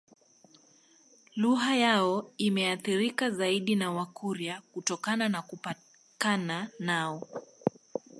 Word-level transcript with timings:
Lugha 1.35 1.75
yao 1.75 2.31
imeathirika 2.37 3.31
zaidi 3.31 3.75
na 3.75 3.91
Wakurya 3.91 4.61
kutokana 4.61 5.29
na 5.29 5.41
kupakana 5.41 6.67
nao 6.79 7.27